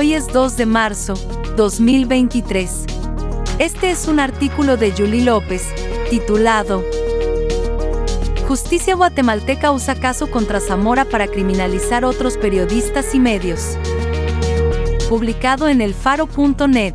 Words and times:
Hoy 0.00 0.14
es 0.14 0.28
2 0.28 0.56
de 0.56 0.64
marzo, 0.64 1.14
2023. 1.56 2.84
Este 3.58 3.90
es 3.90 4.06
un 4.06 4.20
artículo 4.20 4.76
de 4.76 4.92
Julie 4.92 5.24
López, 5.24 5.74
titulado 6.08 6.84
Justicia 8.46 8.94
guatemalteca 8.94 9.72
usa 9.72 9.96
caso 9.96 10.30
contra 10.30 10.60
Zamora 10.60 11.04
para 11.04 11.26
criminalizar 11.26 12.04
otros 12.04 12.36
periodistas 12.36 13.12
y 13.12 13.18
medios. 13.18 13.76
Publicado 15.08 15.68
en 15.68 15.80
elfaro.net. 15.80 16.94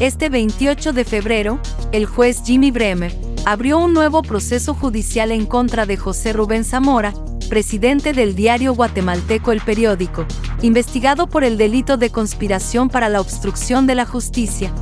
Este 0.00 0.30
28 0.30 0.94
de 0.94 1.04
febrero, 1.04 1.60
el 1.92 2.06
juez 2.06 2.40
Jimmy 2.46 2.70
Bremer 2.70 3.23
abrió 3.44 3.78
un 3.78 3.92
nuevo 3.92 4.22
proceso 4.22 4.74
judicial 4.74 5.30
en 5.30 5.46
contra 5.46 5.86
de 5.86 5.96
José 5.96 6.32
Rubén 6.32 6.64
Zamora, 6.64 7.12
presidente 7.48 8.12
del 8.12 8.34
diario 8.34 8.74
guatemalteco 8.74 9.52
El 9.52 9.60
Periódico, 9.60 10.26
investigado 10.62 11.28
por 11.28 11.44
el 11.44 11.58
delito 11.58 11.96
de 11.96 12.10
conspiración 12.10 12.88
para 12.88 13.08
la 13.08 13.20
obstrucción 13.20 13.86
de 13.86 13.94
la 13.94 14.06
justicia. 14.06 14.72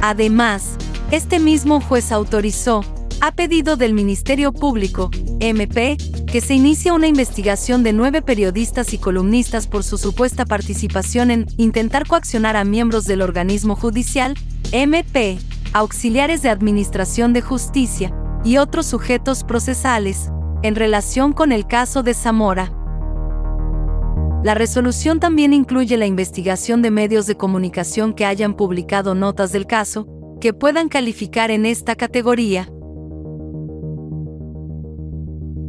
Además, 0.00 0.76
este 1.10 1.40
mismo 1.40 1.80
juez 1.80 2.12
autorizó, 2.12 2.84
a 3.20 3.32
pedido 3.32 3.76
del 3.76 3.94
Ministerio 3.94 4.52
Público, 4.52 5.10
MP, 5.40 5.96
que 6.26 6.40
se 6.40 6.54
inicie 6.54 6.92
una 6.92 7.06
investigación 7.06 7.82
de 7.82 7.92
nueve 7.92 8.22
periodistas 8.22 8.92
y 8.94 8.98
columnistas 8.98 9.66
por 9.66 9.84
su 9.84 9.98
supuesta 9.98 10.44
participación 10.44 11.30
en 11.30 11.46
intentar 11.56 12.06
coaccionar 12.06 12.56
a 12.56 12.64
miembros 12.64 13.04
del 13.04 13.22
organismo 13.22 13.76
judicial, 13.76 14.34
MP, 14.72 15.38
auxiliares 15.72 16.42
de 16.42 16.50
Administración 16.50 17.32
de 17.32 17.40
Justicia 17.40 18.14
y 18.44 18.58
otros 18.58 18.86
sujetos 18.86 19.42
procesales, 19.42 20.30
en 20.62 20.74
relación 20.74 21.32
con 21.32 21.50
el 21.50 21.66
caso 21.66 22.02
de 22.02 22.14
Zamora. 22.14 22.72
La 24.44 24.54
resolución 24.54 25.18
también 25.18 25.52
incluye 25.52 25.96
la 25.96 26.06
investigación 26.06 26.82
de 26.82 26.90
medios 26.90 27.26
de 27.26 27.36
comunicación 27.36 28.12
que 28.12 28.26
hayan 28.26 28.54
publicado 28.54 29.14
notas 29.14 29.52
del 29.52 29.66
caso, 29.66 30.06
que 30.40 30.52
puedan 30.52 30.88
calificar 30.88 31.50
en 31.50 31.64
esta 31.64 31.94
categoría. 31.94 32.68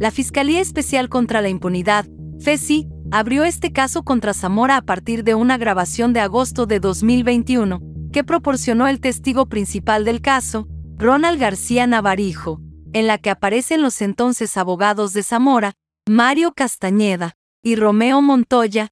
La 0.00 0.10
Fiscalía 0.10 0.60
Especial 0.60 1.08
contra 1.08 1.40
la 1.40 1.48
Impunidad, 1.48 2.04
FESI, 2.40 2.88
abrió 3.10 3.44
este 3.44 3.72
caso 3.72 4.02
contra 4.02 4.34
Zamora 4.34 4.76
a 4.76 4.82
partir 4.82 5.24
de 5.24 5.34
una 5.34 5.56
grabación 5.56 6.12
de 6.12 6.20
agosto 6.20 6.66
de 6.66 6.80
2021, 6.80 7.93
que 8.14 8.22
proporcionó 8.22 8.86
el 8.86 9.00
testigo 9.00 9.46
principal 9.46 10.04
del 10.04 10.20
caso, 10.22 10.68
Ronald 10.98 11.40
García 11.40 11.88
Navarijo, 11.88 12.60
en 12.92 13.08
la 13.08 13.18
que 13.18 13.28
aparecen 13.28 13.82
los 13.82 14.00
entonces 14.00 14.56
abogados 14.56 15.14
de 15.14 15.24
Zamora, 15.24 15.72
Mario 16.08 16.52
Castañeda 16.52 17.32
y 17.60 17.74
Romeo 17.74 18.22
Montoya, 18.22 18.90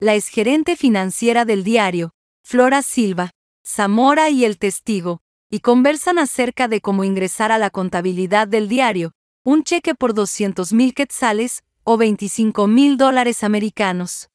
la 0.00 0.14
exgerente 0.14 0.74
financiera 0.74 1.44
del 1.44 1.64
diario, 1.64 2.14
Flora 2.42 2.80
Silva, 2.80 3.32
Zamora 3.62 4.30
y 4.30 4.46
el 4.46 4.56
testigo, 4.56 5.20
y 5.50 5.60
conversan 5.60 6.18
acerca 6.18 6.66
de 6.66 6.80
cómo 6.80 7.04
ingresar 7.04 7.52
a 7.52 7.58
la 7.58 7.68
contabilidad 7.68 8.48
del 8.48 8.70
diario, 8.70 9.12
un 9.44 9.64
cheque 9.64 9.94
por 9.94 10.14
200 10.14 10.72
mil 10.72 10.94
quetzales 10.94 11.62
o 11.84 11.98
25 11.98 12.66
mil 12.68 12.96
dólares 12.96 13.44
americanos. 13.44 14.30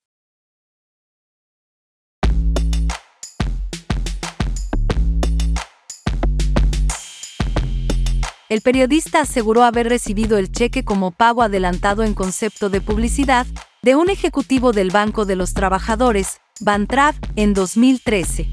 El 8.52 8.60
periodista 8.60 9.22
aseguró 9.22 9.64
haber 9.64 9.88
recibido 9.88 10.38
el 10.38 10.52
cheque 10.52 10.84
como 10.84 11.12
pago 11.12 11.42
adelantado 11.42 12.04
en 12.04 12.14
concepto 12.14 12.70
de 12.70 12.82
publicidad 12.82 13.48
de 13.82 13.96
un 13.96 14.10
ejecutivo 14.10 14.74
del 14.74 14.90
Banco 14.90 15.24
de 15.24 15.38
los 15.38 15.54
Trabajadores, 15.54 16.42
Bantrav, 16.60 17.16
en 17.38 17.54
2013. 17.54 18.50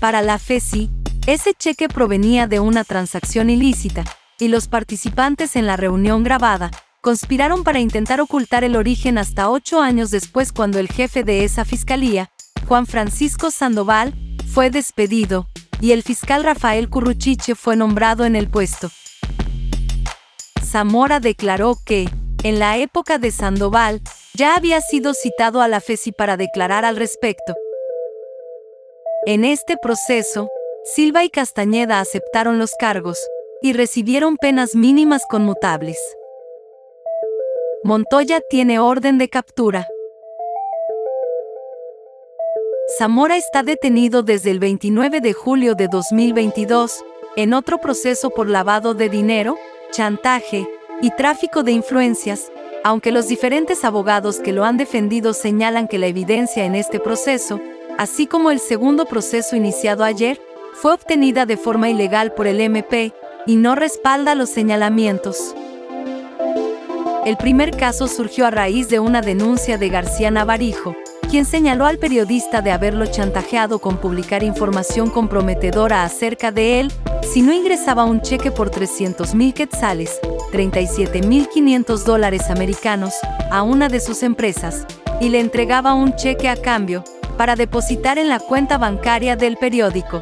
Para 0.00 0.20
la 0.20 0.40
FESI, 0.40 0.90
ese 1.28 1.54
cheque 1.54 1.86
provenía 1.86 2.48
de 2.48 2.58
una 2.58 2.82
transacción 2.82 3.50
ilícita, 3.50 4.02
y 4.40 4.48
los 4.48 4.66
participantes 4.66 5.54
en 5.54 5.68
la 5.68 5.76
reunión 5.76 6.24
grabada 6.24 6.72
conspiraron 7.02 7.62
para 7.62 7.78
intentar 7.78 8.20
ocultar 8.20 8.64
el 8.64 8.74
origen 8.74 9.16
hasta 9.16 9.48
ocho 9.48 9.80
años 9.80 10.10
después 10.10 10.50
cuando 10.50 10.80
el 10.80 10.88
jefe 10.88 11.22
de 11.22 11.44
esa 11.44 11.64
fiscalía, 11.64 12.32
Juan 12.66 12.86
Francisco 12.86 13.52
Sandoval, 13.52 14.12
fue 14.52 14.70
despedido, 14.70 15.46
y 15.80 15.92
el 15.92 16.02
fiscal 16.02 16.44
Rafael 16.44 16.88
Curruchiche 16.88 17.54
fue 17.54 17.76
nombrado 17.76 18.24
en 18.24 18.36
el 18.36 18.48
puesto. 18.48 18.90
Zamora 20.62 21.20
declaró 21.20 21.76
que, 21.84 22.08
en 22.42 22.58
la 22.58 22.78
época 22.78 23.18
de 23.18 23.30
Sandoval, 23.30 24.00
ya 24.34 24.56
había 24.56 24.80
sido 24.80 25.14
citado 25.14 25.62
a 25.62 25.68
la 25.68 25.80
FESI 25.80 26.12
para 26.12 26.36
declarar 26.36 26.84
al 26.84 26.96
respecto. 26.96 27.54
En 29.26 29.44
este 29.44 29.76
proceso, 29.80 30.48
Silva 30.84 31.24
y 31.24 31.30
Castañeda 31.30 32.00
aceptaron 32.00 32.58
los 32.58 32.72
cargos 32.78 33.18
y 33.62 33.72
recibieron 33.72 34.36
penas 34.36 34.74
mínimas 34.74 35.22
conmutables. 35.28 35.96
Montoya 37.84 38.40
tiene 38.40 38.78
orden 38.78 39.16
de 39.16 39.28
captura. 39.28 39.86
Zamora 42.96 43.36
está 43.36 43.64
detenido 43.64 44.22
desde 44.22 44.52
el 44.52 44.60
29 44.60 45.20
de 45.20 45.32
julio 45.32 45.74
de 45.74 45.88
2022, 45.88 47.04
en 47.34 47.52
otro 47.52 47.78
proceso 47.78 48.30
por 48.30 48.48
lavado 48.48 48.94
de 48.94 49.08
dinero, 49.08 49.56
chantaje 49.90 50.68
y 51.02 51.10
tráfico 51.10 51.64
de 51.64 51.72
influencias, 51.72 52.52
aunque 52.84 53.10
los 53.10 53.26
diferentes 53.26 53.82
abogados 53.82 54.38
que 54.38 54.52
lo 54.52 54.64
han 54.64 54.76
defendido 54.76 55.34
señalan 55.34 55.88
que 55.88 55.98
la 55.98 56.06
evidencia 56.06 56.64
en 56.66 56.76
este 56.76 57.00
proceso, 57.00 57.60
así 57.98 58.28
como 58.28 58.52
el 58.52 58.60
segundo 58.60 59.06
proceso 59.06 59.56
iniciado 59.56 60.04
ayer, 60.04 60.40
fue 60.74 60.92
obtenida 60.92 61.46
de 61.46 61.56
forma 61.56 61.90
ilegal 61.90 62.32
por 62.32 62.46
el 62.46 62.60
MP 62.60 63.12
y 63.44 63.56
no 63.56 63.74
respalda 63.74 64.36
los 64.36 64.50
señalamientos. 64.50 65.56
El 67.26 67.36
primer 67.38 67.76
caso 67.76 68.06
surgió 68.06 68.46
a 68.46 68.52
raíz 68.52 68.88
de 68.88 69.00
una 69.00 69.20
denuncia 69.20 69.78
de 69.78 69.88
García 69.88 70.30
Navarijo, 70.30 70.94
quien 71.34 71.46
señaló 71.46 71.86
al 71.86 71.98
periodista 71.98 72.62
de 72.62 72.70
haberlo 72.70 73.06
chantajeado 73.06 73.80
con 73.80 73.96
publicar 73.96 74.44
información 74.44 75.10
comprometedora 75.10 76.04
acerca 76.04 76.52
de 76.52 76.78
él 76.78 76.92
si 77.22 77.42
no 77.42 77.52
ingresaba 77.52 78.04
un 78.04 78.20
cheque 78.20 78.52
por 78.52 78.70
300 78.70 79.34
mil 79.34 79.52
quetzales, 79.52 80.20
37.500 80.52 82.04
dólares 82.04 82.50
americanos, 82.50 83.14
a 83.50 83.64
una 83.64 83.88
de 83.88 83.98
sus 83.98 84.22
empresas, 84.22 84.86
y 85.20 85.28
le 85.28 85.40
entregaba 85.40 85.94
un 85.94 86.14
cheque 86.14 86.48
a 86.48 86.54
cambio, 86.54 87.02
para 87.36 87.56
depositar 87.56 88.16
en 88.16 88.28
la 88.28 88.38
cuenta 88.38 88.78
bancaria 88.78 89.34
del 89.34 89.56
periódico. 89.56 90.20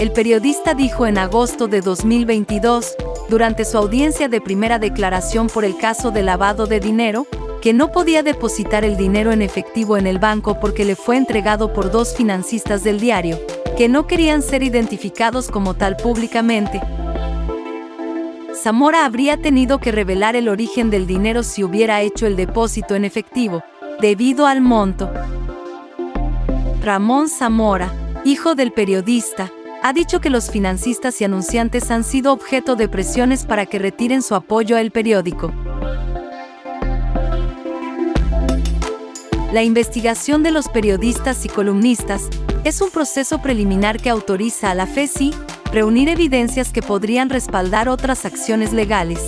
El 0.00 0.10
periodista 0.10 0.74
dijo 0.74 1.06
en 1.06 1.16
agosto 1.16 1.68
de 1.68 1.80
2022, 1.80 2.96
durante 3.28 3.64
su 3.64 3.78
audiencia 3.78 4.28
de 4.28 4.40
primera 4.40 4.80
declaración 4.80 5.46
por 5.46 5.64
el 5.64 5.76
caso 5.76 6.10
de 6.10 6.24
lavado 6.24 6.66
de 6.66 6.80
dinero, 6.80 7.28
que 7.60 7.72
no 7.72 7.92
podía 7.92 8.22
depositar 8.22 8.84
el 8.84 8.96
dinero 8.96 9.32
en 9.32 9.42
efectivo 9.42 9.96
en 9.96 10.06
el 10.06 10.18
banco 10.18 10.58
porque 10.60 10.84
le 10.84 10.96
fue 10.96 11.16
entregado 11.16 11.72
por 11.72 11.90
dos 11.90 12.14
financistas 12.16 12.82
del 12.84 13.00
diario, 13.00 13.38
que 13.76 13.88
no 13.88 14.06
querían 14.06 14.42
ser 14.42 14.62
identificados 14.62 15.50
como 15.50 15.74
tal 15.74 15.96
públicamente. 15.96 16.80
Zamora 18.54 19.04
habría 19.04 19.36
tenido 19.36 19.78
que 19.78 19.92
revelar 19.92 20.36
el 20.36 20.48
origen 20.48 20.90
del 20.90 21.06
dinero 21.06 21.42
si 21.42 21.64
hubiera 21.64 22.00
hecho 22.02 22.26
el 22.26 22.36
depósito 22.36 22.94
en 22.94 23.04
efectivo, 23.04 23.62
debido 24.00 24.46
al 24.46 24.60
monto. 24.60 25.10
Ramón 26.82 27.28
Zamora, 27.28 27.92
hijo 28.24 28.54
del 28.54 28.72
periodista, 28.72 29.50
ha 29.82 29.92
dicho 29.92 30.20
que 30.20 30.30
los 30.30 30.50
financistas 30.50 31.20
y 31.20 31.24
anunciantes 31.24 31.90
han 31.90 32.04
sido 32.04 32.32
objeto 32.32 32.76
de 32.76 32.88
presiones 32.88 33.44
para 33.44 33.66
que 33.66 33.78
retiren 33.78 34.22
su 34.22 34.34
apoyo 34.34 34.76
al 34.76 34.90
periódico. 34.90 35.52
La 39.52 39.64
investigación 39.64 40.44
de 40.44 40.52
los 40.52 40.68
periodistas 40.68 41.44
y 41.44 41.48
columnistas 41.48 42.28
es 42.62 42.80
un 42.80 42.90
proceso 42.90 43.42
preliminar 43.42 44.00
que 44.00 44.08
autoriza 44.08 44.70
a 44.70 44.76
la 44.76 44.86
FESI 44.86 45.34
reunir 45.72 46.08
evidencias 46.08 46.72
que 46.72 46.82
podrían 46.82 47.30
respaldar 47.30 47.88
otras 47.88 48.24
acciones 48.24 48.72
legales. 48.72 49.18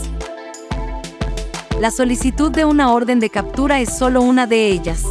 La 1.81 1.91
solicitud 1.91 2.53
de 2.53 2.65
una 2.65 2.93
orden 2.93 3.19
de 3.19 3.31
captura 3.31 3.81
es 3.81 3.93
solo 3.99 4.23
una 4.23 4.47
de 4.47 4.69
ellas. 4.69 5.03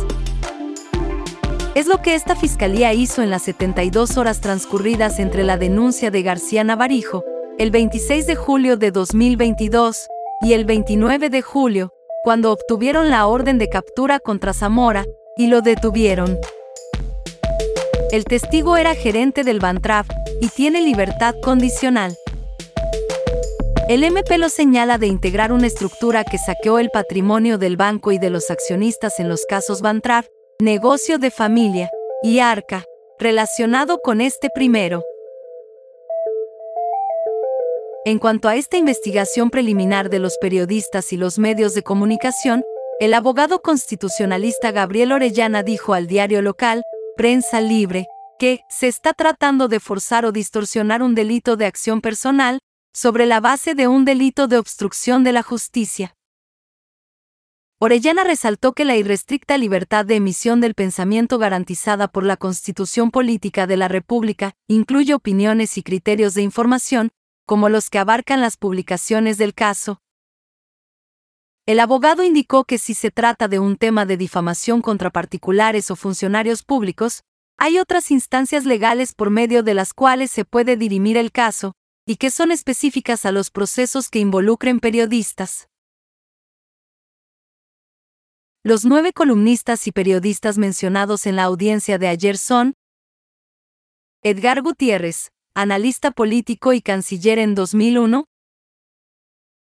Es 1.75 1.87
lo 1.87 2.01
que 2.01 2.15
esta 2.15 2.37
fiscalía 2.37 2.93
hizo 2.93 3.21
en 3.21 3.29
las 3.29 3.41
72 3.41 4.15
horas 4.15 4.39
transcurridas 4.39 5.19
entre 5.19 5.43
la 5.43 5.57
denuncia 5.57 6.09
de 6.09 6.21
García 6.21 6.63
Navarijo, 6.63 7.25
el 7.57 7.69
26 7.69 8.27
de 8.27 8.35
julio 8.35 8.77
de 8.77 8.91
2022, 8.91 10.07
y 10.41 10.53
el 10.53 10.63
29 10.63 11.29
de 11.29 11.41
julio, 11.41 11.93
cuando 12.23 12.51
obtuvieron 12.51 13.09
la 13.09 13.27
orden 13.27 13.57
de 13.57 13.69
captura 13.69 14.19
contra 14.19 14.53
Zamora, 14.53 15.05
y 15.37 15.47
lo 15.47 15.61
detuvieron. 15.61 16.37
El 18.11 18.25
testigo 18.25 18.77
era 18.77 18.93
gerente 18.93 19.43
del 19.43 19.59
Bantraf 19.59 20.07
y 20.41 20.49
tiene 20.49 20.81
libertad 20.81 21.33
condicional. 21.41 22.15
El 23.87 24.03
MP 24.03 24.37
lo 24.37 24.49
señala 24.49 24.97
de 24.97 25.07
integrar 25.07 25.51
una 25.51 25.67
estructura 25.67 26.23
que 26.23 26.37
saqueó 26.37 26.79
el 26.79 26.89
patrimonio 26.89 27.57
del 27.57 27.77
banco 27.77 28.11
y 28.11 28.19
de 28.19 28.29
los 28.29 28.51
accionistas 28.51 29.19
en 29.19 29.27
los 29.27 29.45
casos 29.45 29.81
Bantraf, 29.81 30.27
negocio 30.59 31.17
de 31.17 31.31
familia 31.31 31.89
y 32.21 32.39
Arca, 32.39 32.85
relacionado 33.19 33.99
con 33.99 34.21
este 34.21 34.49
primero. 34.53 35.03
En 38.03 38.17
cuanto 38.17 38.49
a 38.49 38.55
esta 38.55 38.77
investigación 38.77 39.51
preliminar 39.51 40.09
de 40.09 40.17
los 40.17 40.39
periodistas 40.41 41.13
y 41.13 41.17
los 41.17 41.37
medios 41.37 41.75
de 41.75 41.83
comunicación, 41.83 42.63
el 42.99 43.13
abogado 43.13 43.61
constitucionalista 43.61 44.71
Gabriel 44.71 45.11
Orellana 45.11 45.61
dijo 45.61 45.93
al 45.93 46.07
diario 46.07 46.41
local, 46.41 46.81
Prensa 47.15 47.61
Libre, 47.61 48.07
que 48.39 48.61
se 48.69 48.87
está 48.87 49.13
tratando 49.13 49.67
de 49.67 49.79
forzar 49.79 50.25
o 50.25 50.31
distorsionar 50.31 51.03
un 51.03 51.13
delito 51.13 51.57
de 51.57 51.67
acción 51.67 52.01
personal 52.01 52.57
sobre 52.91 53.27
la 53.27 53.39
base 53.39 53.75
de 53.75 53.87
un 53.87 54.03
delito 54.03 54.47
de 54.47 54.57
obstrucción 54.57 55.23
de 55.23 55.33
la 55.33 55.43
justicia. 55.43 56.15
Orellana 57.77 58.23
resaltó 58.23 58.73
que 58.73 58.85
la 58.85 58.95
irrestricta 58.95 59.59
libertad 59.59 60.05
de 60.05 60.15
emisión 60.15 60.59
del 60.59 60.73
pensamiento 60.73 61.37
garantizada 61.37 62.07
por 62.07 62.23
la 62.23 62.37
Constitución 62.37 63.11
Política 63.11 63.67
de 63.67 63.77
la 63.77 63.87
República 63.87 64.53
incluye 64.67 65.13
opiniones 65.13 65.77
y 65.77 65.83
criterios 65.83 66.33
de 66.33 66.41
información, 66.41 67.11
como 67.51 67.67
los 67.67 67.89
que 67.89 67.99
abarcan 67.99 68.39
las 68.39 68.55
publicaciones 68.55 69.37
del 69.37 69.53
caso. 69.53 70.01
El 71.65 71.81
abogado 71.81 72.23
indicó 72.23 72.63
que 72.63 72.77
si 72.77 72.93
se 72.93 73.11
trata 73.11 73.49
de 73.49 73.59
un 73.59 73.75
tema 73.75 74.05
de 74.05 74.15
difamación 74.15 74.81
contra 74.81 75.09
particulares 75.09 75.91
o 75.91 75.97
funcionarios 75.97 76.63
públicos, 76.63 77.25
hay 77.57 77.77
otras 77.77 78.09
instancias 78.09 78.63
legales 78.63 79.13
por 79.13 79.31
medio 79.31 79.63
de 79.63 79.73
las 79.73 79.93
cuales 79.93 80.31
se 80.31 80.45
puede 80.45 80.77
dirimir 80.77 81.17
el 81.17 81.33
caso, 81.33 81.73
y 82.05 82.15
que 82.15 82.31
son 82.31 82.53
específicas 82.53 83.25
a 83.25 83.33
los 83.33 83.51
procesos 83.51 84.07
que 84.07 84.19
involucren 84.19 84.79
periodistas. 84.79 85.67
Los 88.63 88.85
nueve 88.85 89.11
columnistas 89.11 89.87
y 89.87 89.91
periodistas 89.91 90.57
mencionados 90.57 91.25
en 91.25 91.35
la 91.35 91.43
audiencia 91.43 91.97
de 91.97 92.07
ayer 92.07 92.37
son 92.37 92.75
Edgar 94.23 94.61
Gutiérrez, 94.61 95.33
analista 95.53 96.11
político 96.11 96.73
y 96.73 96.81
canciller 96.81 97.39
en 97.39 97.55
2001. 97.55 98.25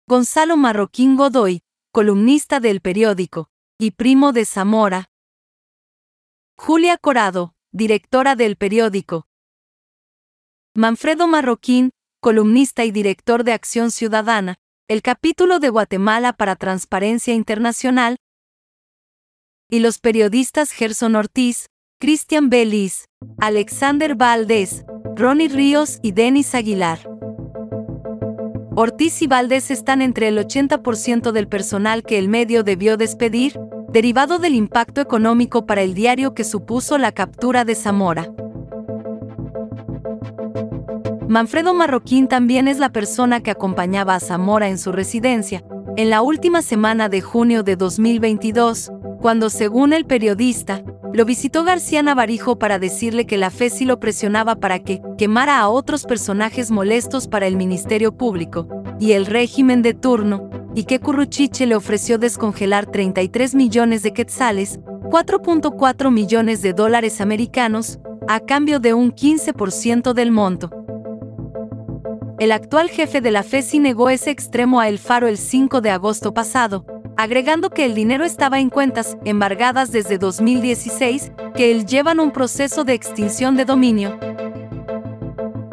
Gonzalo 0.07 0.57
Marroquín 0.57 1.17
Godoy, 1.17 1.63
columnista 1.93 2.61
del 2.61 2.81
periódico, 2.81 3.49
y 3.79 3.93
primo 3.93 4.33
de 4.33 4.45
Zamora. 4.45 5.11
Julia 6.57 6.97
Corado, 6.99 7.55
directora 7.73 8.37
del 8.37 8.57
periódico. 8.57 9.27
Manfredo 10.75 11.27
Marroquín, 11.27 11.91
columnista 12.21 12.85
y 12.85 12.93
director 12.93 13.43
de 13.45 13.53
Acción 13.53 13.91
Ciudadana, 13.91 14.57
el 14.89 15.03
capítulo 15.03 15.59
de 15.59 15.71
Guatemala 15.71 16.33
para 16.33 16.57
Transparencia 16.57 17.35
Internacional. 17.35 18.17
Y 19.69 19.81
los 19.81 19.99
periodistas 19.99 20.71
Gerson 20.71 21.17
Ortiz, 21.17 21.67
Cristian 21.99 22.51
Belis, 22.51 23.07
Alexander 23.41 24.15
Valdés, 24.15 24.85
Ronnie 25.17 25.49
Ríos 25.49 25.99
y 26.03 26.13
Denis 26.13 26.55
Aguilar. 26.55 26.99
Ortiz 28.75 29.21
y 29.21 29.27
Valdés 29.27 29.71
están 29.71 30.01
entre 30.01 30.29
el 30.29 30.39
80% 30.39 31.33
del 31.33 31.49
personal 31.49 32.03
que 32.03 32.19
el 32.19 32.29
medio 32.29 32.63
debió 32.63 32.97
despedir, 32.97 33.61
derivado 33.91 34.39
del 34.39 34.55
impacto 34.55 35.01
económico 35.01 35.67
para 35.67 35.83
el 35.83 35.93
diario 35.93 36.35
que 36.35 36.45
supuso 36.45 36.97
la 36.97 37.13
captura 37.13 37.65
de 37.65 37.75
Zamora. 37.75 38.33
Manfredo 41.29 41.75
Marroquín 41.75 42.29
también 42.29 42.69
es 42.69 42.79
la 42.79 42.91
persona 42.91 43.41
que 43.41 43.51
acompañaba 43.51 44.15
a 44.15 44.21
Zamora 44.21 44.69
en 44.69 44.79
su 44.79 44.93
residencia, 44.93 45.65
en 45.97 46.11
la 46.11 46.23
última 46.23 46.63
semana 46.63 47.09
de 47.09 47.21
junio 47.21 47.63
de 47.63 47.77
2022, 47.77 48.93
cuando 49.21 49.51
según 49.51 49.93
el 49.93 50.07
periodista, 50.07 50.83
lo 51.13 51.25
visitó 51.27 51.63
García 51.65 52.03
Navarijo 52.03 52.59
para 52.59 52.79
decirle 52.79 53.27
que 53.27 53.37
la 53.37 53.51
FESI 53.51 53.85
lo 53.85 54.01
presionaba 54.01 54.57
para 54.57 54.79
que 54.79 55.03
quemara 55.19 55.59
a 55.59 55.69
otros 55.69 56.05
personajes 56.05 56.71
molestos 56.71 57.29
para 57.29 57.47
el 57.47 57.57
Ministerio 57.57 58.17
Público 58.17 58.67
y 58.99 59.13
el 59.13 59.27
régimen 59.27 59.83
de 59.83 59.95
turno, 59.95 60.49
y 60.75 60.85
que 60.85 61.01
Curruchiche 61.01 61.67
le 61.67 61.75
ofreció 61.75 62.17
descongelar 62.17 62.87
33 62.87 63.55
millones 63.55 64.03
de 64.03 64.15
quetzales, 64.15 64.81
4.4 64.81 66.11
millones 66.11 66.63
de 66.63 66.73
dólares 66.73 67.21
americanos, 67.21 67.99
a 68.27 68.41
cambio 68.41 68.81
de 68.81 68.95
un 68.95 69.13
15% 69.13 70.15
del 70.15 70.31
monto. 70.31 70.71
El 72.39 72.53
actual 72.53 72.89
jefe 72.89 73.21
de 73.21 73.31
la 73.31 73.43
FESI 73.43 73.81
negó 73.81 74.09
ese 74.09 74.31
extremo 74.31 74.81
a 74.81 74.89
El 74.89 74.99
Faro 74.99 75.29
el 75.29 75.37
5 75.37 75.81
de 75.83 75.91
agosto 75.91 76.33
pasado, 76.33 76.87
agregando 77.17 77.71
que 77.71 77.85
el 77.85 77.95
dinero 77.95 78.25
estaba 78.25 78.61
en 78.61 78.71
cuentas 78.71 79.17
embargadas 79.25 79.93
desde 79.93 80.19
2016, 80.19 81.33
que 81.55 81.71
él 81.71 81.87
llevan 81.87 82.21
un 82.21 82.31
proceso 82.31 82.85
de 82.85 82.95
extinción 82.95 83.57
de 83.57 83.65
dominio. 83.65 84.19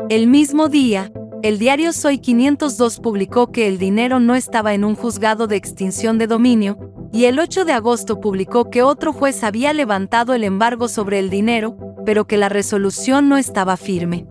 El 0.10 0.28
mismo 0.28 0.70
día, 0.70 1.12
el 1.42 1.60
diario 1.60 1.94
Soy 1.94 2.18
502 2.18 3.00
publicó 3.00 3.52
que 3.52 3.68
el 3.68 3.78
dinero 3.78 4.20
no 4.20 4.36
estaba 4.36 4.74
en 4.74 4.84
un 4.84 4.96
juzgado 4.96 5.48
de 5.48 5.56
extinción 5.56 6.18
de 6.18 6.28
dominio, 6.28 6.78
y 7.12 7.26
el 7.26 7.40
8 7.40 7.66
de 7.66 7.74
agosto 7.74 8.20
publicó 8.20 8.70
que 8.70 8.84
otro 8.84 9.14
juez 9.14 9.44
había 9.44 9.74
levantado 9.74 10.34
el 10.34 10.44
embargo 10.44 10.88
sobre 10.88 11.20
el 11.20 11.30
dinero, 11.30 11.78
pero 12.06 12.28
que 12.28 12.38
la 12.38 12.50
resolución 12.50 13.30
no 13.30 13.38
estaba 13.38 13.78
firme. 13.78 14.28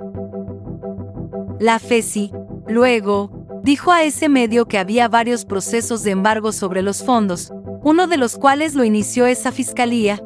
La 1.58 1.78
FESI, 1.78 2.32
luego, 2.68 3.37
dijo 3.62 3.92
a 3.92 4.02
ese 4.02 4.28
medio 4.28 4.66
que 4.66 4.78
había 4.78 5.08
varios 5.08 5.44
procesos 5.44 6.02
de 6.02 6.12
embargo 6.12 6.52
sobre 6.52 6.82
los 6.82 7.04
fondos, 7.04 7.52
uno 7.82 8.06
de 8.06 8.16
los 8.16 8.36
cuales 8.36 8.74
lo 8.74 8.84
inició 8.84 9.26
esa 9.26 9.52
fiscalía. 9.52 10.22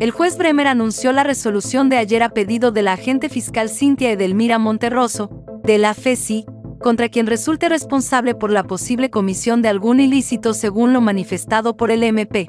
El 0.00 0.10
juez 0.12 0.38
Bremer 0.38 0.68
anunció 0.68 1.12
la 1.12 1.24
resolución 1.24 1.88
de 1.88 1.96
ayer 1.96 2.22
a 2.22 2.28
pedido 2.28 2.70
de 2.70 2.82
la 2.82 2.92
agente 2.92 3.28
fiscal 3.28 3.68
Cintia 3.68 4.12
Edelmira 4.12 4.58
Monterroso, 4.58 5.30
de 5.64 5.78
la 5.78 5.92
FESI, 5.92 6.46
contra 6.80 7.08
quien 7.08 7.26
resulte 7.26 7.68
responsable 7.68 8.34
por 8.34 8.52
la 8.52 8.62
posible 8.62 9.10
comisión 9.10 9.60
de 9.60 9.68
algún 9.68 9.98
ilícito 9.98 10.54
según 10.54 10.92
lo 10.92 11.00
manifestado 11.00 11.76
por 11.76 11.90
el 11.90 12.04
MP. 12.04 12.48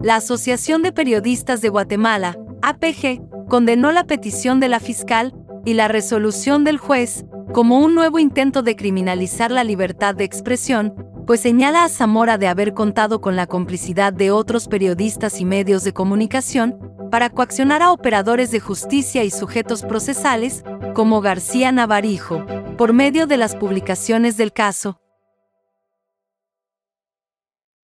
La 0.00 0.16
Asociación 0.16 0.82
de 0.82 0.92
Periodistas 0.92 1.60
de 1.60 1.68
Guatemala, 1.68 2.38
APG, 2.62 3.46
condenó 3.48 3.92
la 3.92 4.04
petición 4.04 4.60
de 4.60 4.68
la 4.68 4.80
fiscal, 4.80 5.34
y 5.64 5.74
la 5.74 5.88
resolución 5.88 6.64
del 6.64 6.78
juez 6.78 7.24
como 7.52 7.78
un 7.78 7.94
nuevo 7.94 8.18
intento 8.18 8.62
de 8.62 8.76
criminalizar 8.76 9.50
la 9.50 9.64
libertad 9.64 10.14
de 10.14 10.24
expresión, 10.24 10.94
pues 11.26 11.40
señala 11.40 11.84
a 11.84 11.88
Zamora 11.88 12.36
de 12.36 12.48
haber 12.48 12.74
contado 12.74 13.20
con 13.20 13.36
la 13.36 13.46
complicidad 13.46 14.12
de 14.12 14.30
otros 14.30 14.68
periodistas 14.68 15.40
y 15.40 15.44
medios 15.44 15.84
de 15.84 15.92
comunicación 15.92 16.78
para 17.10 17.30
coaccionar 17.30 17.80
a 17.82 17.92
operadores 17.92 18.50
de 18.50 18.60
justicia 18.60 19.24
y 19.24 19.30
sujetos 19.30 19.82
procesales, 19.82 20.64
como 20.94 21.20
García 21.20 21.70
Navarijo, 21.70 22.44
por 22.76 22.92
medio 22.92 23.26
de 23.26 23.36
las 23.36 23.54
publicaciones 23.54 24.36
del 24.36 24.52
caso. 24.52 25.00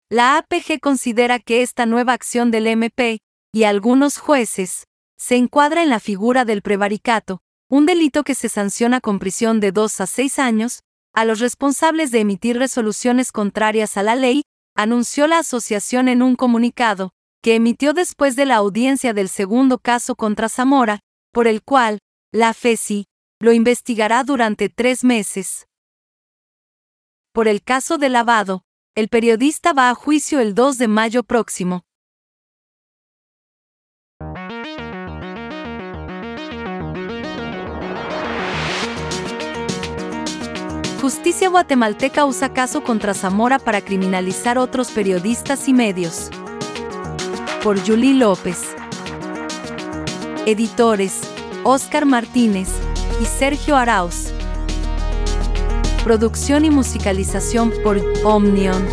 La 0.09 0.37
APG 0.37 0.81
considera 0.81 1.39
que 1.39 1.63
esta 1.63 1.87
nueva 1.87 2.13
acción 2.13 2.51
del 2.51 2.67
MP, 2.67 3.21
y 3.53 3.63
algunos 3.63 4.19
jueces, 4.19 4.89
se 5.17 5.37
encuadra 5.37 5.85
en 5.85 5.91
la 5.91 6.01
figura 6.01 6.45
del 6.45 6.63
prevaricato, 6.63 7.43
un 7.71 7.87
delito 7.87 8.25
que 8.25 8.35
se 8.35 8.49
sanciona 8.49 9.00
con 9.00 9.21
prisión 9.21 9.61
de 9.61 9.71
2 9.71 10.00
a 10.00 10.07
6 10.07 10.39
años, 10.41 10.81
a 11.15 11.25
los 11.25 11.39
responsables 11.39 12.11
de 12.11 12.21
emitir 12.21 12.59
resoluciones 12.59 13.31
contrarias 13.31 13.97
a 13.97 14.03
la 14.03 14.17
ley, 14.17 14.43
anunció 14.75 15.29
la 15.29 15.39
asociación 15.39 16.09
en 16.09 16.21
un 16.21 16.35
comunicado, 16.35 17.12
que 17.43 17.55
emitió 17.55 17.93
después 17.93 18.35
de 18.35 18.45
la 18.45 18.57
audiencia 18.57 19.15
del 19.15 19.29
segundo 19.29 19.79
caso 19.79 20.17
contra 20.17 20.49
Zamora, 20.49 20.99
por 21.33 21.47
el 21.47 21.62
cual, 21.62 22.00
la 22.33 22.55
FESI, 22.55 23.07
lo 23.41 23.53
investigará 23.53 24.25
durante 24.25 24.69
tres 24.69 25.05
meses. 25.05 25.69
Por 27.33 27.47
el 27.47 27.62
caso 27.62 27.99
de 27.99 28.09
lavado, 28.09 28.65
el 28.97 29.09
periodista 29.09 29.73
va 29.73 29.91
a 29.91 29.95
juicio 29.95 30.41
el 30.41 30.55
2 30.57 30.77
de 30.77 30.89
mayo 30.89 31.23
próximo. 31.23 31.83
Justicia 41.00 41.49
guatemalteca 41.49 42.26
usa 42.26 42.52
caso 42.52 42.83
contra 42.83 43.14
Zamora 43.14 43.59
para 43.59 43.80
criminalizar 43.80 44.59
otros 44.59 44.90
periodistas 44.90 45.66
y 45.66 45.73
medios. 45.73 46.28
Por 47.62 47.80
Julie 47.80 48.12
López. 48.12 48.76
Editores, 50.45 51.23
Oscar 51.64 52.04
Martínez 52.04 52.69
y 53.19 53.25
Sergio 53.25 53.76
Arauz. 53.76 54.26
Producción 56.04 56.66
y 56.66 56.71
musicalización 56.71 57.73
por 57.83 57.99
Omnion. 58.23 58.85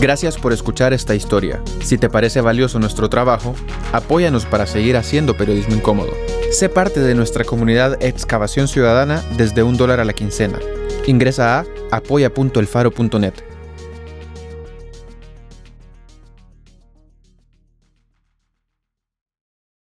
Gracias 0.00 0.38
por 0.38 0.52
escuchar 0.52 0.92
esta 0.92 1.16
historia. 1.16 1.60
Si 1.82 1.98
te 1.98 2.08
parece 2.08 2.40
valioso 2.40 2.78
nuestro 2.78 3.08
trabajo, 3.10 3.56
apóyanos 3.92 4.46
para 4.46 4.66
seguir 4.66 4.96
haciendo 4.96 5.36
periodismo 5.36 5.74
incómodo. 5.74 6.12
Sé 6.50 6.68
parte 6.68 6.98
de 6.98 7.14
nuestra 7.14 7.44
comunidad 7.44 8.02
Excavación 8.02 8.66
Ciudadana 8.66 9.22
desde 9.36 9.62
un 9.62 9.76
dólar 9.76 10.00
a 10.00 10.04
la 10.04 10.12
quincena. 10.12 10.58
Ingresa 11.06 11.60
a 11.60 11.64
apoya.elfaro.net. 11.92 13.49